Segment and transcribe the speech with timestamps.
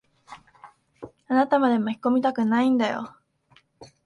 [1.27, 3.15] あなたまで巻き込みたくないんだよ。